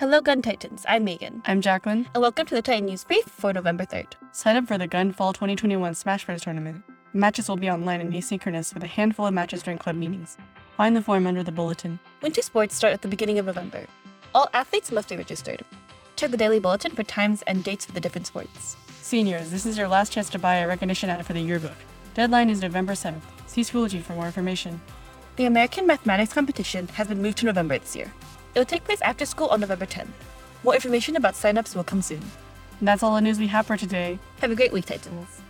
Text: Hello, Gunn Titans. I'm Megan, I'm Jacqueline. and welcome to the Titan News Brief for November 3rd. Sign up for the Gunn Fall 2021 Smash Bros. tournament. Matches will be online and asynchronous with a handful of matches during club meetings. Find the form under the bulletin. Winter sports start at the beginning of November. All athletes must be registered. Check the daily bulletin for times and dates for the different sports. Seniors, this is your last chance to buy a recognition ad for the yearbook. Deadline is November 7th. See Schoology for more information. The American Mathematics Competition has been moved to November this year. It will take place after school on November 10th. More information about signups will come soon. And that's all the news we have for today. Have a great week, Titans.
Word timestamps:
Hello, 0.00 0.22
Gunn 0.22 0.40
Titans. 0.40 0.86
I'm 0.88 1.04
Megan, 1.04 1.42
I'm 1.44 1.60
Jacqueline. 1.60 2.08
and 2.14 2.22
welcome 2.22 2.46
to 2.46 2.54
the 2.54 2.62
Titan 2.62 2.86
News 2.86 3.04
Brief 3.04 3.26
for 3.26 3.52
November 3.52 3.84
3rd. 3.84 4.14
Sign 4.32 4.56
up 4.56 4.66
for 4.66 4.78
the 4.78 4.86
Gunn 4.86 5.12
Fall 5.12 5.34
2021 5.34 5.94
Smash 5.94 6.24
Bros. 6.24 6.40
tournament. 6.40 6.82
Matches 7.12 7.50
will 7.50 7.58
be 7.58 7.68
online 7.68 8.00
and 8.00 8.10
asynchronous 8.14 8.72
with 8.72 8.82
a 8.82 8.86
handful 8.86 9.26
of 9.26 9.34
matches 9.34 9.62
during 9.62 9.76
club 9.76 9.96
meetings. 9.96 10.38
Find 10.78 10.96
the 10.96 11.02
form 11.02 11.26
under 11.26 11.42
the 11.42 11.52
bulletin. 11.52 11.98
Winter 12.22 12.40
sports 12.40 12.76
start 12.76 12.94
at 12.94 13.02
the 13.02 13.08
beginning 13.08 13.38
of 13.38 13.44
November. 13.44 13.84
All 14.34 14.48
athletes 14.54 14.90
must 14.90 15.10
be 15.10 15.18
registered. 15.18 15.60
Check 16.16 16.30
the 16.30 16.38
daily 16.38 16.60
bulletin 16.60 16.92
for 16.92 17.02
times 17.02 17.42
and 17.42 17.62
dates 17.62 17.84
for 17.84 17.92
the 17.92 18.00
different 18.00 18.26
sports. 18.26 18.78
Seniors, 19.02 19.50
this 19.50 19.66
is 19.66 19.76
your 19.76 19.88
last 19.88 20.12
chance 20.12 20.30
to 20.30 20.38
buy 20.38 20.56
a 20.56 20.66
recognition 20.66 21.10
ad 21.10 21.26
for 21.26 21.34
the 21.34 21.42
yearbook. 21.42 21.76
Deadline 22.14 22.48
is 22.48 22.62
November 22.62 22.94
7th. 22.94 23.20
See 23.46 23.60
Schoology 23.60 24.00
for 24.00 24.14
more 24.14 24.24
information. 24.24 24.80
The 25.36 25.44
American 25.44 25.86
Mathematics 25.86 26.32
Competition 26.32 26.88
has 26.88 27.06
been 27.06 27.20
moved 27.20 27.36
to 27.38 27.44
November 27.44 27.78
this 27.78 27.94
year. 27.94 28.10
It 28.54 28.58
will 28.58 28.66
take 28.66 28.84
place 28.84 29.00
after 29.02 29.24
school 29.24 29.48
on 29.48 29.60
November 29.60 29.86
10th. 29.86 30.08
More 30.64 30.74
information 30.74 31.16
about 31.16 31.34
signups 31.34 31.76
will 31.76 31.84
come 31.84 32.02
soon. 32.02 32.22
And 32.80 32.88
that's 32.88 33.02
all 33.02 33.14
the 33.14 33.20
news 33.20 33.38
we 33.38 33.46
have 33.48 33.66
for 33.66 33.76
today. 33.76 34.18
Have 34.40 34.50
a 34.50 34.56
great 34.56 34.72
week, 34.72 34.86
Titans. 34.86 35.40